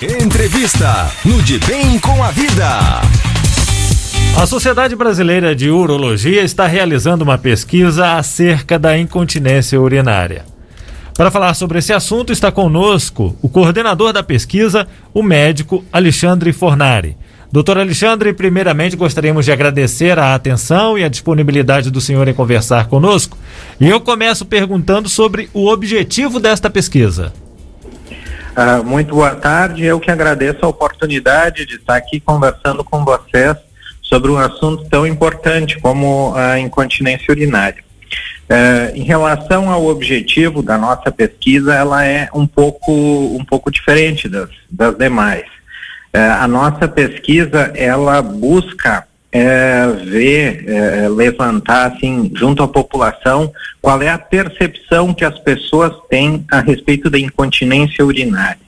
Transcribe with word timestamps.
Entrevista 0.00 1.10
no 1.24 1.42
De 1.42 1.58
Bem 1.58 1.98
com 1.98 2.22
a 2.22 2.30
Vida. 2.30 3.00
A 4.40 4.46
Sociedade 4.46 4.94
Brasileira 4.94 5.56
de 5.56 5.70
Urologia 5.70 6.40
está 6.42 6.68
realizando 6.68 7.24
uma 7.24 7.36
pesquisa 7.36 8.12
acerca 8.12 8.78
da 8.78 8.96
incontinência 8.96 9.80
urinária. 9.80 10.44
Para 11.16 11.32
falar 11.32 11.52
sobre 11.54 11.80
esse 11.80 11.92
assunto, 11.92 12.32
está 12.32 12.52
conosco 12.52 13.36
o 13.42 13.48
coordenador 13.48 14.12
da 14.12 14.22
pesquisa, 14.22 14.86
o 15.12 15.20
médico 15.20 15.84
Alexandre 15.92 16.52
Fornari. 16.52 17.16
Doutor 17.50 17.76
Alexandre, 17.76 18.32
primeiramente 18.32 18.94
gostaríamos 18.94 19.46
de 19.46 19.50
agradecer 19.50 20.16
a 20.16 20.32
atenção 20.32 20.96
e 20.96 21.02
a 21.02 21.08
disponibilidade 21.08 21.90
do 21.90 22.00
senhor 22.00 22.28
em 22.28 22.34
conversar 22.34 22.86
conosco. 22.86 23.36
E 23.80 23.88
eu 23.88 24.00
começo 24.00 24.46
perguntando 24.46 25.08
sobre 25.08 25.50
o 25.52 25.66
objetivo 25.66 26.38
desta 26.38 26.70
pesquisa. 26.70 27.32
Uh, 28.58 28.82
muito 28.82 29.14
boa 29.14 29.36
tarde, 29.36 29.84
eu 29.84 30.00
que 30.00 30.10
agradeço 30.10 30.58
a 30.62 30.68
oportunidade 30.68 31.64
de 31.64 31.76
estar 31.76 31.94
aqui 31.94 32.18
conversando 32.18 32.82
com 32.82 33.04
vocês 33.04 33.56
sobre 34.02 34.32
um 34.32 34.36
assunto 34.36 34.84
tão 34.88 35.06
importante 35.06 35.78
como 35.78 36.34
a 36.34 36.58
incontinência 36.58 37.30
urinária. 37.30 37.84
Uh, 38.50 38.96
em 38.96 39.04
relação 39.04 39.70
ao 39.70 39.86
objetivo 39.86 40.60
da 40.60 40.76
nossa 40.76 41.12
pesquisa, 41.12 41.72
ela 41.72 42.04
é 42.04 42.28
um 42.34 42.48
pouco, 42.48 42.92
um 42.92 43.44
pouco 43.44 43.70
diferente 43.70 44.28
das, 44.28 44.50
das 44.68 44.98
demais. 44.98 45.44
É, 46.12 46.20
a 46.20 46.48
nossa 46.48 46.88
pesquisa 46.88 47.70
ela 47.76 48.20
busca 48.20 49.06
é, 49.30 49.86
ver, 50.04 50.68
é, 50.68 51.08
levantar 51.08 51.92
assim 51.92 52.30
junto 52.34 52.62
à 52.62 52.68
população 52.68 53.52
qual 53.80 54.00
é 54.00 54.08
a 54.08 54.18
percepção 54.18 55.12
que 55.12 55.24
as 55.24 55.38
pessoas 55.38 55.92
têm 56.08 56.44
a 56.50 56.60
respeito 56.60 57.10
da 57.10 57.18
incontinência 57.18 58.04
urinária. 58.04 58.60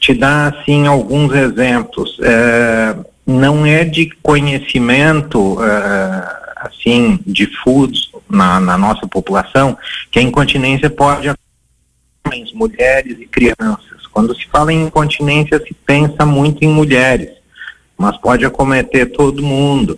Te 0.00 0.14
dá 0.14 0.48
assim 0.48 0.86
alguns 0.86 1.32
exemplos. 1.34 2.18
É, 2.22 2.96
não 3.26 3.64
é 3.64 3.84
de 3.84 4.10
conhecimento 4.22 5.58
é, 5.62 6.42
assim 6.56 7.20
difuso 7.26 8.10
na, 8.28 8.58
na 8.58 8.76
nossa 8.78 9.06
população 9.06 9.76
que 10.10 10.18
a 10.18 10.22
incontinência 10.22 10.90
pode 10.90 11.28
homens, 12.26 12.52
mulheres 12.52 13.18
e 13.20 13.26
crianças. 13.26 14.06
Quando 14.10 14.34
se 14.34 14.46
fala 14.48 14.72
em 14.72 14.84
incontinência, 14.84 15.58
se 15.58 15.74
pensa 15.86 16.24
muito 16.26 16.62
em 16.64 16.68
mulheres, 16.68 17.30
mas 18.02 18.16
pode 18.16 18.44
acometer 18.44 19.12
todo 19.12 19.44
mundo. 19.44 19.96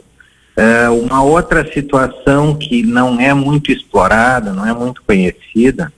É, 0.55 0.91
uma 0.91 1.22
outra 1.22 1.66
situação 1.72 2.55
que 2.55 2.83
não 2.83 3.19
é 3.19 3.33
muito 3.33 3.72
explorada, 3.72 4.52
não 4.52 4.66
é 4.69 4.74
muito 4.74 5.02
conhecida, 5.06 5.91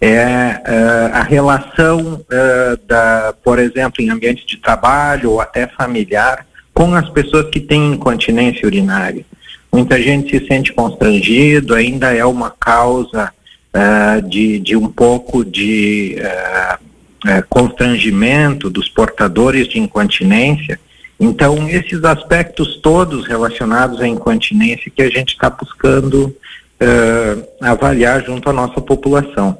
é, 0.00 0.06
é 0.08 1.10
a 1.12 1.22
relação, 1.22 2.24
é, 2.30 2.78
da, 2.86 3.34
por 3.42 3.58
exemplo, 3.58 4.00
em 4.00 4.10
ambiente 4.10 4.46
de 4.46 4.56
trabalho 4.56 5.32
ou 5.32 5.40
até 5.40 5.66
familiar, 5.66 6.46
com 6.72 6.94
as 6.94 7.08
pessoas 7.08 7.50
que 7.50 7.58
têm 7.58 7.94
incontinência 7.94 8.64
urinária. 8.64 9.26
Muita 9.72 10.00
gente 10.00 10.38
se 10.38 10.46
sente 10.46 10.72
constrangido, 10.72 11.74
ainda 11.74 12.14
é 12.14 12.24
uma 12.24 12.50
causa 12.50 13.32
uh, 13.74 14.28
de, 14.28 14.58
de 14.60 14.76
um 14.76 14.88
pouco 14.88 15.44
de 15.44 16.18
uh, 16.20 16.92
é, 17.26 17.42
constrangimento 17.42 18.68
dos 18.68 18.88
portadores 18.88 19.68
de 19.68 19.78
incontinência. 19.78 20.78
Então, 21.22 21.68
esses 21.68 22.02
aspectos 22.02 22.80
todos 22.82 23.28
relacionados 23.28 24.00
à 24.00 24.08
incontinência 24.08 24.90
que 24.90 25.02
a 25.02 25.08
gente 25.08 25.34
está 25.34 25.48
buscando 25.48 26.24
uh, 26.26 27.46
avaliar 27.60 28.24
junto 28.24 28.50
à 28.50 28.52
nossa 28.52 28.80
população. 28.80 29.56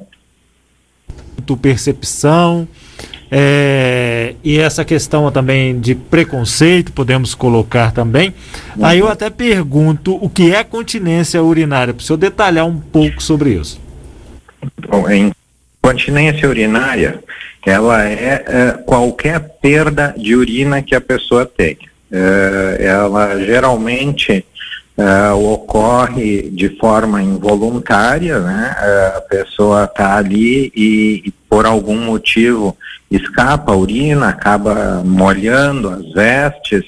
Percepção 1.61 2.67
é, 3.31 4.35
e 4.43 4.59
essa 4.59 4.83
questão 4.83 5.31
também 5.31 5.79
de 5.79 5.95
preconceito, 5.95 6.91
podemos 6.91 7.33
colocar 7.33 7.91
também. 7.91 8.33
Uhum. 8.75 8.85
Aí 8.85 8.99
eu 8.99 9.07
até 9.07 9.29
pergunto 9.29 10.17
o 10.21 10.29
que 10.29 10.53
é 10.53 10.63
continência 10.63 11.41
urinária, 11.41 11.93
para 11.93 12.01
o 12.01 12.03
senhor 12.03 12.17
detalhar 12.17 12.65
um 12.65 12.77
pouco 12.79 13.23
sobre 13.23 13.53
isso. 13.53 13.79
Bom, 14.87 15.07
a 15.07 15.15
incontinência 15.15 16.47
urinária 16.47 17.23
ela 17.65 18.03
é, 18.05 18.43
é, 18.45 18.71
qualquer 18.85 19.39
perda 19.61 20.13
de 20.17 20.35
urina 20.35 20.81
que 20.81 20.95
a 20.95 21.01
pessoa 21.01 21.45
tem. 21.45 21.77
É, 22.11 22.77
ela 22.85 23.39
geralmente 23.39 24.45
é, 24.97 25.31
ocorre 25.31 26.49
de 26.51 26.69
forma 26.77 27.21
involuntária, 27.21 28.39
né? 28.39 28.75
É, 28.79 29.17
a 29.17 29.21
pessoa 29.21 29.85
está 29.85 30.17
ali 30.17 30.71
e, 30.75 31.23
e, 31.25 31.31
por 31.49 31.65
algum 31.65 31.97
motivo 31.97 32.77
escapa 33.09 33.71
a 33.71 33.75
urina, 33.75 34.29
acaba 34.29 35.01
molhando 35.03 35.89
as 35.89 36.11
vestes, 36.11 36.83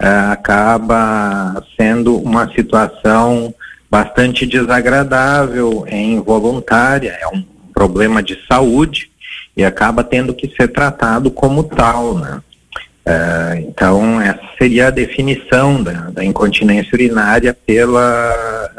é, 0.00 0.08
acaba 0.08 1.62
sendo 1.76 2.16
uma 2.16 2.52
situação 2.52 3.54
bastante 3.90 4.46
desagradável, 4.46 5.84
é 5.86 6.00
involuntária, 6.00 7.16
é 7.20 7.28
um 7.28 7.44
problema 7.72 8.22
de 8.22 8.36
saúde 8.48 9.10
e 9.56 9.64
acaba 9.64 10.02
tendo 10.02 10.34
que 10.34 10.48
ser 10.56 10.68
tratado 10.68 11.30
como 11.30 11.64
tal, 11.64 12.18
né? 12.18 12.40
É, 13.06 13.64
então, 13.68 14.20
essa 14.20 14.40
seria 14.58 14.86
a 14.88 14.90
definição 14.90 15.82
da, 15.82 16.10
da 16.10 16.24
incontinência 16.24 16.90
urinária 16.94 17.54
pela 17.66 18.70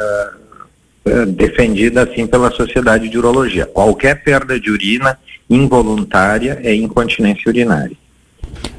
uh, 1.06 1.26
defendida 1.28 2.04
assim 2.04 2.26
pela 2.26 2.50
Sociedade 2.50 3.08
de 3.08 3.18
Urologia. 3.18 3.68
Qualquer 3.68 4.24
perda 4.24 4.60
de 4.60 4.72
urina 4.72 5.18
involuntária 5.48 6.60
é 6.64 6.74
incontinência 6.74 7.48
urinária. 7.48 7.96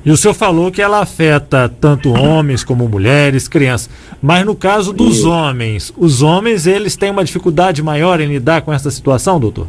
E 0.04 0.10
o 0.10 0.16
senhor 0.16 0.34
falou 0.34 0.72
que 0.72 0.82
ela 0.82 1.00
afeta 1.00 1.68
tanto 1.68 2.12
homens 2.12 2.64
como 2.64 2.88
mulheres, 2.88 3.46
crianças. 3.46 3.90
Mas 4.20 4.44
no 4.44 4.54
caso 4.54 4.92
dos 4.92 5.18
Isso. 5.18 5.30
homens, 5.30 5.92
os 5.96 6.22
homens 6.22 6.66
eles 6.66 6.96
têm 6.96 7.10
uma 7.10 7.24
dificuldade 7.24 7.82
maior 7.82 8.20
em 8.20 8.28
lidar 8.28 8.62
com 8.62 8.72
essa 8.72 8.90
situação, 8.90 9.38
doutor? 9.38 9.66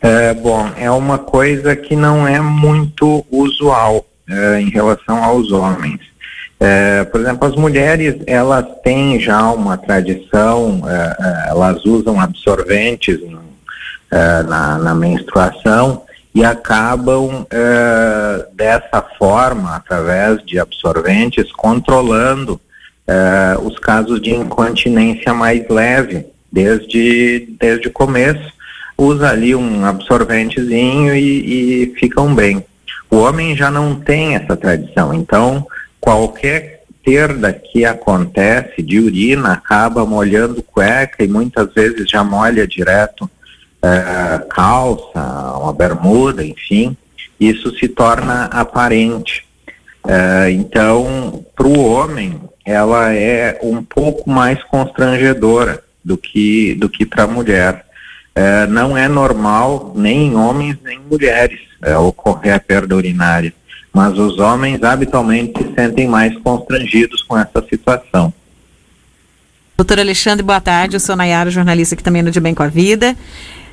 É, 0.00 0.32
bom, 0.32 0.70
é 0.76 0.90
uma 0.90 1.18
coisa 1.18 1.74
que 1.74 1.96
não 1.96 2.26
é 2.26 2.40
muito 2.40 3.26
usual 3.30 4.06
é, 4.28 4.60
em 4.60 4.70
relação 4.70 5.22
aos 5.24 5.50
homens. 5.50 6.00
É, 6.60 7.04
por 7.04 7.20
exemplo, 7.20 7.46
as 7.46 7.54
mulheres 7.54 8.16
elas 8.26 8.66
têm 8.82 9.20
já 9.20 9.50
uma 9.50 9.76
tradição, 9.76 10.82
é, 10.88 11.16
é, 11.18 11.50
elas 11.50 11.84
usam 11.84 12.20
absorventes 12.20 13.18
é, 14.10 14.42
na, 14.42 14.78
na, 14.78 14.94
menstruação 14.94 16.02
e 16.34 16.44
acabam 16.44 17.46
dessa 18.54 19.02
forma, 19.18 19.74
através 19.74 20.44
de 20.44 20.58
absorventes, 20.58 21.50
controlando 21.50 22.60
os 23.64 23.76
casos 23.78 24.20
de 24.20 24.34
incontinência 24.34 25.34
mais 25.34 25.66
leve 25.68 26.26
desde, 26.52 27.48
desde 27.58 27.88
o 27.88 27.92
começo 27.92 28.52
usa 28.98 29.30
ali 29.30 29.54
um 29.54 29.84
absorventezinho 29.86 31.14
e, 31.14 31.84
e 31.84 31.94
ficam 31.94 32.34
bem. 32.34 32.64
O 33.08 33.18
homem 33.18 33.56
já 33.56 33.70
não 33.70 33.94
tem 33.94 34.34
essa 34.34 34.56
tradição, 34.56 35.14
então 35.14 35.66
qualquer 36.00 36.82
perda 37.04 37.52
que 37.52 37.84
acontece 37.86 38.82
de 38.82 38.98
urina 38.98 39.52
acaba 39.52 40.04
molhando 40.04 40.62
cueca 40.62 41.24
e 41.24 41.28
muitas 41.28 41.72
vezes 41.72 42.10
já 42.10 42.22
molha 42.22 42.66
direto 42.66 43.30
é, 43.82 44.44
calça, 44.50 45.56
uma 45.58 45.72
bermuda, 45.72 46.44
enfim, 46.44 46.96
isso 47.38 47.74
se 47.78 47.88
torna 47.88 48.44
aparente. 48.46 49.46
É, 50.06 50.50
então, 50.50 51.44
para 51.54 51.66
o 51.66 51.84
homem, 51.84 52.40
ela 52.64 53.12
é 53.14 53.58
um 53.62 53.82
pouco 53.82 54.28
mais 54.28 54.62
constrangedora 54.64 55.82
do 56.04 56.16
que, 56.16 56.74
do 56.74 56.88
que 56.88 57.06
para 57.06 57.24
a 57.24 57.28
mulher 57.28 57.84
é, 58.38 58.68
não 58.68 58.96
é 58.96 59.08
normal 59.08 59.92
nem 59.96 60.28
em 60.28 60.36
homens 60.36 60.78
nem 60.84 60.96
em 60.96 61.02
mulheres 61.10 61.58
é, 61.82 61.96
ocorrer 61.96 62.54
a 62.54 62.60
perda 62.60 62.94
urinária, 62.94 63.52
mas 63.92 64.16
os 64.16 64.38
homens 64.38 64.80
habitualmente 64.80 65.60
se 65.60 65.74
sentem 65.74 66.06
mais 66.06 66.36
constrangidos 66.38 67.20
com 67.22 67.36
essa 67.36 67.60
situação. 67.68 68.32
Doutor 69.76 69.98
Alexandre, 69.98 70.44
boa 70.44 70.60
tarde. 70.60 70.94
Eu 70.94 71.00
sou 71.00 71.16
Nayara, 71.16 71.50
jornalista 71.50 71.96
aqui 71.96 72.02
também 72.02 72.22
no 72.22 72.30
De 72.30 72.38
Bem 72.38 72.54
com 72.54 72.62
a 72.62 72.68
Vida. 72.68 73.16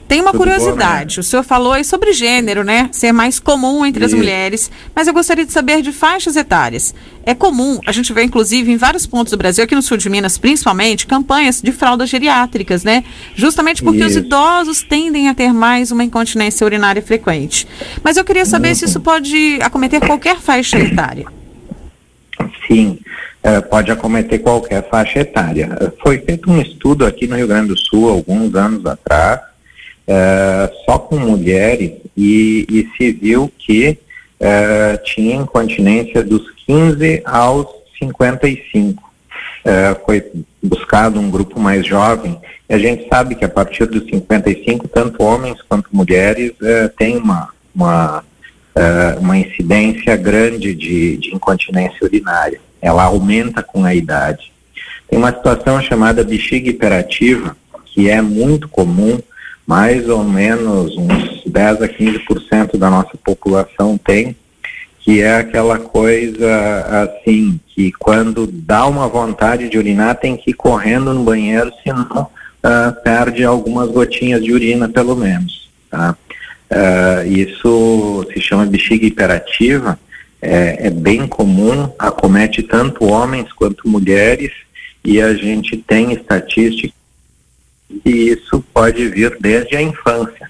Tem 0.08 0.22
uma 0.22 0.32
Tudo 0.32 0.42
curiosidade. 0.42 1.16
Bom, 1.16 1.20
né? 1.20 1.22
O 1.22 1.24
senhor 1.24 1.44
falou 1.44 1.74
aí 1.74 1.84
sobre 1.84 2.14
gênero, 2.14 2.64
né? 2.64 2.90
Ser 2.92 3.12
mais 3.12 3.40
comum 3.40 3.86
entre 3.86 4.06
Isso. 4.06 4.14
as 4.14 4.20
mulheres. 4.20 4.72
Mas 4.96 5.08
eu 5.08 5.14
gostaria 5.14 5.46
de 5.46 5.52
saber 5.52 5.82
de 5.82 5.92
faixas 5.92 6.36
etárias. 6.36 6.94
É 7.26 7.34
comum, 7.34 7.80
a 7.88 7.92
gente 7.92 8.14
vê 8.14 8.24
inclusive 8.24 8.72
em 8.72 8.78
vários 8.78 9.08
pontos 9.08 9.32
do 9.32 9.38
Brasil, 9.38 9.64
aqui 9.64 9.74
no 9.74 9.82
sul 9.82 9.98
de 9.98 10.08
Minas 10.10 10.38
principalmente, 10.38 11.08
campanhas 11.08 11.60
de 11.60 11.72
fraldas 11.72 12.08
geriátricas, 12.08 12.84
né? 12.84 13.04
Justamente 13.36 13.82
porque 13.82 14.00
Isso. 14.00 14.10
os 14.10 14.16
idosos 14.16 14.84
tendem 14.84 15.28
a 15.28 15.34
ter 15.34 15.52
mais 15.52 15.92
uma 15.92 16.04
incontinência 16.04 16.64
urinária 16.64 17.02
frequente. 17.02 17.68
Mas 18.04 18.16
eu 18.16 18.24
queria 18.24 18.46
saber 18.46 18.70
uhum. 18.70 18.76
se 18.76 18.86
isso 18.86 19.00
pode 19.00 19.60
acometer 19.62 20.00
qualquer 20.06 20.38
faixa 20.38 20.78
etária. 20.78 21.26
Sim. 22.68 23.00
Uh, 23.44 23.62
pode 23.70 23.92
acometer 23.92 24.40
qualquer 24.42 24.88
faixa 24.90 25.20
etária. 25.20 25.94
Foi 26.02 26.18
feito 26.20 26.50
um 26.50 26.60
estudo 26.60 27.06
aqui 27.06 27.28
no 27.28 27.36
Rio 27.36 27.48
Grande 27.48 27.70
do 27.70 27.78
Sul 27.78 28.10
alguns 28.10 28.56
anos 28.56 28.86
atrás, 28.86 29.40
uh, 30.08 30.74
só 30.86 30.98
com 31.00 31.18
mulheres 31.18 31.94
e, 32.16 32.66
e, 32.70 32.90
se 32.98 33.12
viu 33.12 33.52
que 33.58 33.98
uh, 34.40 35.04
tinha 35.04 35.36
incontinência 35.36 36.24
dos 36.24 36.50
15 36.66 37.22
aos 37.26 37.68
55. 38.00 39.04
Uh, 39.66 40.06
foi 40.06 40.24
buscado 40.62 41.20
um 41.20 41.30
grupo 41.30 41.60
mais 41.60 41.86
jovem 41.86 42.40
e 42.70 42.74
a 42.74 42.78
gente 42.78 43.08
sabe 43.08 43.36
que 43.36 43.46
a 43.46 43.50
partir 43.50 43.86
dos 43.86 44.10
55, 44.10 44.88
tanto 44.88 45.22
homens 45.24 45.62
quanto 45.62 45.96
mulheres 45.96 46.52
uh, 46.52 46.90
têm 46.98 47.18
uma, 47.18 47.50
uma, 47.74 48.20
uh, 48.20 49.20
uma 49.20 49.38
incidência 49.38 50.16
grande 50.16 50.74
de, 50.74 51.18
de 51.18 51.36
incontinência 51.36 51.98
urinária. 52.02 52.60
Ela 52.82 53.04
aumenta 53.04 53.62
com 53.62 53.86
a 53.86 53.94
idade. 53.94 54.52
Tem 55.08 55.20
uma 55.20 55.32
situação 55.32 55.82
chamada 55.82 56.24
bexiga 56.24 56.70
hiperativa, 56.70 57.56
que 57.86 58.10
é 58.10 58.22
muito 58.22 58.68
comum, 58.68 59.20
mais 59.66 60.08
ou 60.10 60.24
menos 60.24 60.96
uns 60.98 61.44
10 61.46 61.82
a 61.82 61.88
15% 61.88 62.78
da 62.78 62.90
nossa 62.90 63.18
população 63.24 63.98
tem, 63.98 64.36
que 65.00 65.22
é 65.22 65.38
aquela 65.38 65.78
coisa 65.80 67.04
assim, 67.04 67.60
que 67.68 67.92
quando 67.92 68.48
dá 68.48 68.86
uma 68.88 69.08
vontade 69.08 69.70
de 69.70 69.78
urinar 69.78 70.16
tem 70.16 70.36
que 70.36 70.52
ir 70.52 70.56
correndo 70.56 71.14
no 71.14 71.24
banheiro, 71.24 71.72
senão 71.84 72.30
uh, 72.64 73.04
perde 73.04 73.44
algumas 73.44 73.90
gotinhas 73.90 74.44
de 74.44 74.52
urina, 74.52 74.90
pelo 74.90 75.16
menos. 75.16 75.70
Tá? 75.90 76.16
Uh, 76.72 77.28
isso 77.28 78.26
se 78.34 78.42
chama 78.42 78.66
bexiga 78.66 79.06
hiperativa, 79.06 80.00
é, 80.42 80.88
é, 80.88 80.90
bem 80.90 81.28
comum, 81.28 81.92
acomete 81.98 82.62
tanto 82.62 83.06
homens 83.06 83.52
quanto 83.54 83.88
mulheres, 83.88 84.52
e 85.04 85.22
a 85.22 85.34
gente 85.34 85.78
tem 85.78 86.12
estatística 86.14 86.94
que 87.88 88.10
isso 88.10 88.64
pode 88.74 89.08
vir 89.10 89.38
desde 89.40 89.76
a 89.76 89.82
infância. 89.82 90.50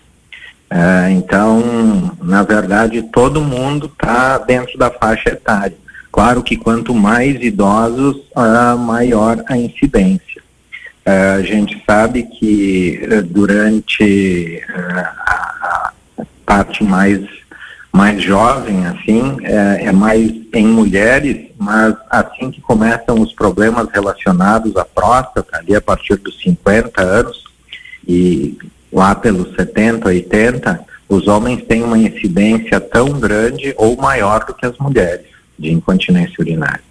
Uh, 0.71 1.09
então, 1.11 2.17
na 2.21 2.43
verdade, 2.43 3.01
todo 3.03 3.41
mundo 3.41 3.85
está 3.85 4.37
dentro 4.37 4.77
da 4.77 4.89
faixa 4.89 5.29
etária. 5.29 5.77
Claro 6.11 6.41
que 6.41 6.55
quanto 6.55 6.93
mais 6.93 7.41
idosos, 7.41 8.17
uh, 8.35 8.77
maior 8.77 9.43
a 9.47 9.57
incidência. 9.57 10.41
Uh, 11.05 11.39
a 11.39 11.41
gente 11.41 11.83
sabe 11.85 12.23
que 12.23 13.01
uh, 13.03 13.21
durante 13.21 14.63
a, 15.27 15.91
parte 16.45 16.83
mais 16.83 17.19
mais 17.95 18.21
jovem, 18.21 18.85
assim, 18.87 19.37
é, 19.43 19.85
é, 19.85 19.91
mais 19.93 20.29
em 20.53 20.67
mulheres, 20.67 21.47
mas 21.57 21.95
assim 22.09 22.51
que 22.51 22.59
começam 22.59 23.21
os 23.21 23.31
problemas 23.31 23.87
relacionados 23.89 24.75
à 24.75 24.83
próstata, 24.83 25.57
ali 25.57 25.73
a 25.73 25.79
partir 25.79 26.17
dos 26.17 26.37
50 26.41 27.01
anos, 27.01 27.45
e 28.05 28.57
lá 28.91 29.15
pelos 29.15 29.55
70, 29.55 30.09
80, 30.09 30.85
os 31.07 31.25
homens 31.29 31.63
têm 31.63 31.83
uma 31.83 31.97
incidência 31.97 32.81
tão 32.81 33.17
grande 33.17 33.73
ou 33.77 33.95
maior 33.95 34.43
do 34.43 34.53
que 34.53 34.65
as 34.65 34.77
mulheres 34.77 35.27
de 35.57 35.71
incontinência 35.71 36.35
urinária. 36.37 36.83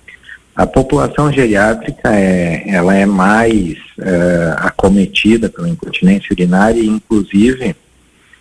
A 0.56 0.66
população 0.66 1.30
geriátrica 1.30 2.14
é, 2.14 2.64
ela 2.66 2.94
é 2.94 3.04
mais 3.04 3.76
uh, 3.98 4.54
acometida 4.58 5.50
pela 5.50 5.68
incontinência 5.68 6.28
urinária 6.30 6.80
e, 6.80 6.86
inclusive, 6.86 7.76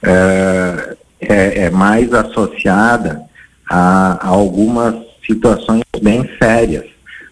uh, 0.03 1.02
é, 1.29 1.65
é, 1.65 1.69
mais 1.69 2.13
associada 2.13 3.21
a, 3.69 4.13
a, 4.13 4.27
algumas 4.27 4.95
situações 5.25 5.83
bem 6.01 6.29
sérias. 6.41 6.85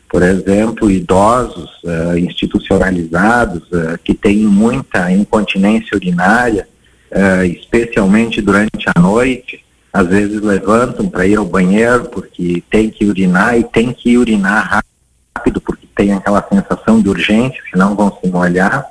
Por 0.09 0.23
exemplo, 0.23 0.91
idosos 0.91 1.69
uh, 1.85 2.17
institucionalizados 2.17 3.63
que 4.03 4.13
têm 4.13 4.39
muita 4.39 5.09
incontinência 5.09 5.95
urinária, 5.95 6.67
especialmente 7.45 8.41
durante 8.41 8.89
a 8.93 8.99
noite, 8.99 9.63
às 9.93 10.07
vezes 10.07 10.41
levantam 10.41 11.07
para 11.09 11.25
ir 11.25 11.37
ao 11.37 11.45
banheiro 11.45 12.05
porque 12.05 12.63
tem 12.69 12.89
que 12.89 13.05
urinar 13.05 13.57
e 13.57 13.63
tem 13.63 13.93
que 13.93 14.17
urinar 14.17 14.83
rápido 15.33 15.59
porque 15.61 15.87
tem 15.95 16.13
aquela 16.13 16.45
sensação 16.47 17.01
de 17.01 17.09
urgência, 17.09 17.61
senão 17.71 17.95
vão 17.95 18.17
se 18.21 18.29
molhar, 18.29 18.85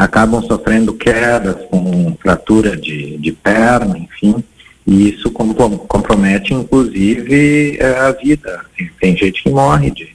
acabam 0.00 0.42
sofrendo 0.42 0.94
quedas 0.94 1.56
com 1.70 2.16
fratura 2.22 2.74
de, 2.74 3.18
de 3.18 3.32
perna, 3.32 3.98
enfim, 3.98 4.42
e 4.86 5.10
isso 5.10 5.30
compromete 5.30 6.54
inclusive 6.54 7.76
eh, 7.78 7.98
a 7.98 8.10
vida. 8.12 8.64
Tem 8.98 9.14
gente 9.14 9.42
que 9.42 9.50
morre 9.50 9.90
de, 9.90 10.08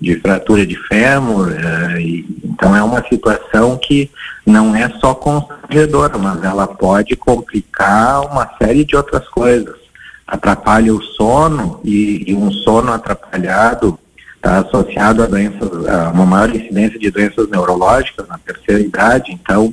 de 0.00 0.14
fratura 0.20 0.64
de 0.64 0.76
fêmur, 0.86 1.48
uh, 1.48 1.98
e, 1.98 2.24
então 2.44 2.76
é 2.76 2.82
uma 2.82 3.04
situação 3.08 3.76
que 3.76 4.08
não 4.46 4.74
é 4.76 4.88
só 5.00 5.14
constrangedora, 5.14 6.16
mas 6.16 6.44
ela 6.44 6.68
pode 6.68 7.16
complicar 7.16 8.20
uma 8.30 8.48
série 8.56 8.84
de 8.84 8.94
outras 8.94 9.28
coisas. 9.28 9.74
Atrapalha 10.24 10.94
o 10.94 11.02
sono 11.02 11.80
e, 11.82 12.22
e 12.30 12.34
um 12.34 12.52
sono 12.52 12.92
atrapalhado 12.92 13.98
está 14.44 14.58
associado 14.58 15.22
a 15.22 15.26
doenças, 15.26 15.86
a 15.88 16.10
uma 16.10 16.26
maior 16.26 16.54
incidência 16.54 16.98
de 16.98 17.10
doenças 17.10 17.48
neurológicas 17.48 18.28
na 18.28 18.36
terceira 18.36 18.82
idade, 18.82 19.32
então 19.32 19.72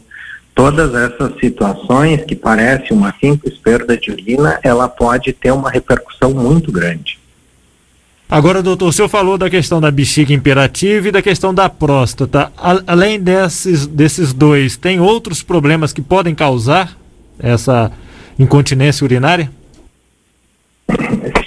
todas 0.56 0.96
essas 0.96 1.38
situações 1.40 2.24
que 2.24 2.36
parecem 2.36 2.96
uma 2.96 3.14
simples 3.20 3.58
perda 3.58 3.98
de 3.98 4.12
urina, 4.12 4.60
ela 4.64 4.88
pode 4.88 5.34
ter 5.34 5.52
uma 5.52 5.70
repercussão 5.70 6.32
muito 6.32 6.72
grande. 6.72 7.20
Agora, 8.30 8.64
doutor, 8.64 8.88
o 8.88 8.94
senhor 8.94 9.10
falou 9.10 9.38
da 9.38 9.50
questão 9.50 9.82
da 9.82 9.92
bexiga 9.92 10.34
imperativa 10.34 11.10
e 11.10 11.12
da 11.12 11.22
questão 11.22 11.54
da 11.54 11.68
próstata. 11.68 12.50
Além 12.88 13.20
desses, 13.20 13.86
desses 13.86 14.32
dois, 14.32 14.78
tem 14.78 15.02
outros 15.02 15.44
problemas 15.44 15.92
que 15.92 16.02
podem 16.02 16.34
causar 16.34 16.98
essa 17.38 17.92
incontinência 18.40 19.04
urinária? 19.04 19.52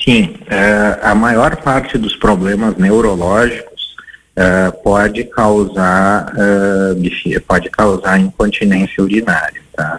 Sim, 0.04 0.34
é, 0.48 0.98
a 1.02 1.14
maior 1.14 1.56
parte 1.56 1.96
dos 1.96 2.14
problemas 2.14 2.76
neurológicos 2.76 3.96
é, 4.36 4.70
pode 4.70 5.24
causar 5.24 6.30
é, 6.36 7.40
pode 7.40 7.70
causar 7.70 8.20
incontinência 8.20 9.02
urinária, 9.02 9.62
tá? 9.74 9.98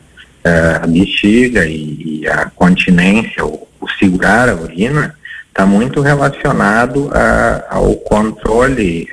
A 0.84 0.86
bexiga 0.86 1.66
e, 1.66 2.24
a 2.28 2.52
continência, 2.52 3.44
o, 3.44 3.68
o 3.81 3.90
segurar 3.98 4.48
a 4.48 4.54
urina, 4.54 5.16
está 5.48 5.66
muito 5.66 6.02
relacionado 6.02 7.10
a, 7.12 7.66
ao 7.72 7.96
controle 7.96 9.10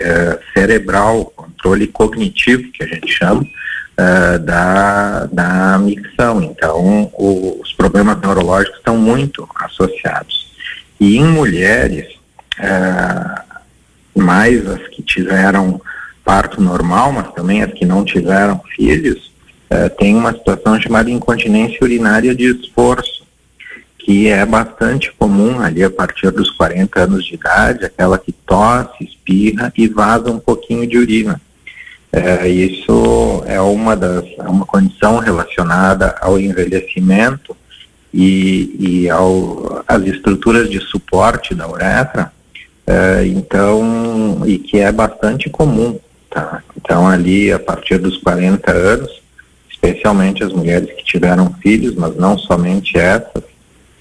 cerebral, 0.52 1.32
controle 1.34 1.86
cognitivo, 1.86 2.70
que 2.70 2.84
a 2.84 2.86
gente 2.86 3.10
chama, 3.10 3.40
uh, 3.40 4.38
da, 4.40 5.26
da 5.32 5.78
micção. 5.78 6.42
Então, 6.42 7.10
o, 7.14 7.60
os 7.62 7.72
problemas 7.72 8.20
neurológicos 8.20 8.76
estão 8.76 8.98
muito 8.98 9.48
associados. 9.56 10.51
E 11.00 11.16
em 11.16 11.24
mulheres, 11.24 12.14
uh, 12.58 13.42
mais 14.14 14.66
as 14.66 14.86
que 14.88 15.02
tiveram 15.02 15.80
parto 16.24 16.60
normal, 16.60 17.12
mas 17.12 17.32
também 17.32 17.62
as 17.62 17.72
que 17.72 17.84
não 17.84 18.04
tiveram 18.04 18.60
filhos, 18.76 19.32
tem 19.98 20.14
uma 20.14 20.32
situação 20.32 20.78
chamada 20.78 21.10
incontinência 21.10 21.78
urinária 21.80 22.34
de 22.34 22.44
esforço 22.44 23.22
que 24.04 24.28
é 24.28 24.44
bastante 24.44 25.12
comum 25.12 25.60
ali 25.60 25.82
a 25.82 25.90
partir 25.90 26.30
dos 26.30 26.50
40 26.50 27.04
anos 27.04 27.24
de 27.24 27.34
idade, 27.34 27.84
aquela 27.84 28.18
que 28.18 28.32
tosse, 28.32 29.04
espirra 29.04 29.72
e 29.76 29.86
vaza 29.86 30.30
um 30.30 30.40
pouquinho 30.40 30.86
de 30.86 30.98
urina. 30.98 31.40
É, 32.12 32.46
isso 32.48 33.42
é 33.46 33.60
uma 33.60 33.96
das 33.96 34.24
é 34.38 34.42
uma 34.42 34.66
condição 34.66 35.18
relacionada 35.18 36.16
ao 36.20 36.38
envelhecimento 36.38 37.56
e, 38.12 38.76
e 38.78 39.10
ao, 39.10 39.82
às 39.86 40.02
estruturas 40.04 40.70
de 40.70 40.80
suporte 40.80 41.54
da 41.54 41.68
uretra, 41.68 42.32
é, 42.86 43.24
então 43.26 44.42
e 44.44 44.58
que 44.58 44.78
é 44.78 44.90
bastante 44.90 45.48
comum, 45.48 45.98
tá? 46.30 46.62
Então 46.76 47.08
ali 47.08 47.52
a 47.52 47.58
partir 47.58 47.98
dos 47.98 48.18
40 48.18 48.70
anos, 48.70 49.22
especialmente 49.70 50.44
as 50.44 50.52
mulheres 50.52 50.92
que 50.92 51.04
tiveram 51.04 51.54
filhos, 51.62 51.94
mas 51.94 52.16
não 52.16 52.36
somente 52.36 52.98
essas, 52.98 53.44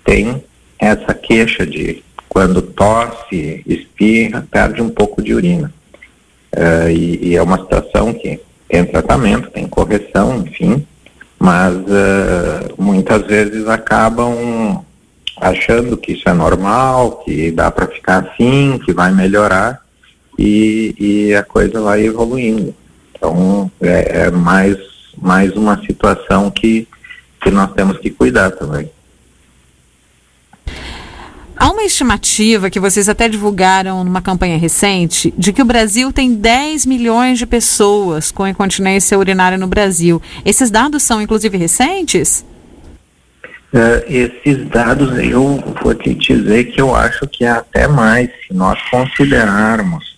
tem 0.04 0.44
essa 0.78 1.14
queixa 1.14 1.66
de 1.66 2.04
quando 2.28 2.62
tosse, 2.62 3.62
espirra, 3.68 4.48
perde 4.50 4.82
um 4.82 4.90
pouco 4.90 5.22
de 5.22 5.34
urina. 5.34 5.72
Uh, 6.56 6.90
e, 6.90 7.30
e, 7.30 7.36
é 7.36 7.42
uma 7.42 7.60
situação 7.60 8.14
que 8.14 8.40
tem 8.70 8.86
tratamento, 8.86 9.52
tem 9.52 9.68
correção, 9.68 10.38
enfim, 10.38 10.86
mas 11.42 11.76
uh, 11.76 12.76
muitas 12.78 13.26
vezes 13.26 13.68
acabam 13.68 14.86
achando 15.38 15.98
que 15.98 16.12
isso 16.12 16.30
é 16.30 16.34
normal, 16.34 17.24
que 17.26 17.50
dá 17.50 17.72
para 17.72 17.88
ficar 17.88 18.28
assim, 18.28 18.80
que 18.86 18.94
vai 18.94 19.12
melhorar 19.12 19.82
e, 20.38 20.94
e, 21.00 21.34
a 21.34 21.42
coisa 21.42 21.82
vai 21.82 22.06
evoluindo. 22.06 22.76
Então 23.16 23.72
é, 23.82 24.26
é 24.26 24.32
mais, 24.32 24.78
mais 25.18 25.54
uma 25.54 25.82
situação 25.84 26.52
que, 26.52 26.88
que 27.42 27.50
nós 27.50 27.74
temos 27.74 27.98
que 27.98 28.12
cuidar 28.12 28.52
também. 28.52 28.92
Há 31.62 31.70
uma 31.70 31.84
estimativa 31.84 32.72
que 32.72 32.80
vocês 32.80 33.08
até 33.08 33.30
divulgaram 33.30 34.04
numa 34.04 34.20
campanha 34.20 34.58
recente 34.58 35.32
de 35.38 35.54
que 35.54 35.62
o 35.62 35.66
Brasil 35.66 36.12
tem 36.12 36.34
10 36.34 36.88
milhões 36.88 37.38
de 37.38 37.46
pessoas 37.46 38.32
com 38.32 38.48
incontinência 38.48 39.16
urinária 39.16 39.60
no 39.60 39.68
Brasil. 39.68 40.20
Esses 40.44 40.72
dados 40.72 41.04
são 41.04 41.22
inclusive 41.22 41.56
recentes? 41.56 42.44
Uh, 43.72 44.02
esses 44.08 44.68
dados 44.70 45.16
eu 45.20 45.64
vou 45.84 45.94
te 45.94 46.16
dizer 46.16 46.64
que 46.64 46.82
eu 46.82 46.96
acho 46.96 47.28
que 47.28 47.46
é 47.46 47.52
até 47.52 47.88
mais, 47.88 48.32
se 48.48 48.56
nós 48.56 48.80
considerarmos 48.90 50.18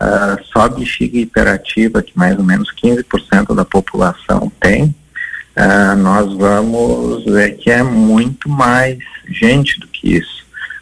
uh, 0.00 0.40
só 0.52 0.68
bexiga 0.68 1.18
hiperativa, 1.18 2.04
que 2.04 2.16
mais 2.16 2.38
ou 2.38 2.44
menos 2.44 2.72
15% 2.80 3.52
da 3.52 3.64
população 3.64 4.52
tem, 4.60 4.84
uh, 4.84 5.96
nós 5.98 6.32
vamos 6.34 7.24
ver 7.24 7.56
que 7.56 7.68
é 7.68 7.82
muito 7.82 8.48
mais 8.48 8.96
gente 9.28 9.80
do 9.80 9.88
que 9.88 10.18
isso. 10.18 10.37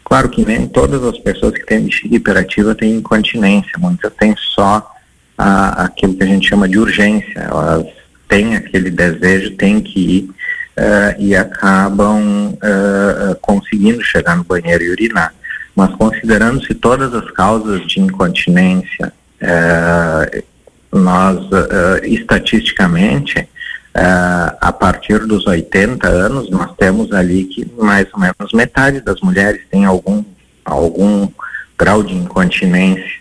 Claro 0.07 0.29
que 0.29 0.45
nem 0.45 0.65
todas 0.65 1.03
as 1.03 1.17
pessoas 1.19 1.53
que 1.53 1.65
têm 1.65 1.81
bexiga 1.81 2.15
hiperativa 2.15 2.73
têm 2.73 2.95
incontinência, 2.95 3.73
muitas 3.77 4.13
têm 4.13 4.33
só 4.55 4.89
aquilo 5.37 6.15
que 6.15 6.23
a 6.23 6.27
gente 6.27 6.47
chama 6.47 6.67
de 6.67 6.79
urgência, 6.79 7.39
elas 7.41 7.85
têm 8.25 8.55
aquele 8.55 8.89
desejo, 8.89 9.57
têm 9.57 9.81
que 9.81 9.99
ir 9.99 10.29
uh, 10.77 11.19
e 11.19 11.35
acabam 11.35 12.53
uh, 12.53 13.35
conseguindo 13.41 14.01
chegar 14.01 14.37
no 14.37 14.45
banheiro 14.45 14.81
e 14.81 14.91
urinar. 14.91 15.33
Mas 15.75 15.93
considerando-se 15.95 16.73
todas 16.73 17.13
as 17.13 17.29
causas 17.31 17.85
de 17.85 17.99
incontinência, 17.99 19.11
uh, 19.41 20.43
nós, 20.97 21.37
estatisticamente, 22.03 23.45
a 24.61 24.71
partir 24.71 25.25
dos 25.25 25.47
80 25.47 26.07
anos, 26.07 26.49
nós 26.49 26.75
temos 26.75 27.11
ali 27.11 27.45
que 27.45 27.69
mais 27.77 28.07
ou 28.13 28.19
menos 28.19 28.53
metade 28.53 29.01
das 29.01 29.19
mulheres 29.21 29.61
tem 29.71 29.85
algum, 29.85 30.23
algum 30.63 31.27
grau 31.77 32.03
de 32.03 32.15
incontinência. 32.15 33.17